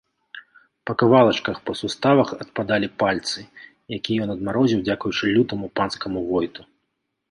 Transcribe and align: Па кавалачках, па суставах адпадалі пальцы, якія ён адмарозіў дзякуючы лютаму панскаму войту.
Па 0.89 0.93
кавалачках, 1.01 1.59
па 1.67 1.75
суставах 1.81 2.33
адпадалі 2.43 2.87
пальцы, 3.05 3.39
якія 4.01 4.19
ён 4.27 4.35
адмарозіў 4.39 4.79
дзякуючы 4.89 5.35
лютаму 5.39 5.75
панскаму 5.81 6.31
войту. 6.37 6.61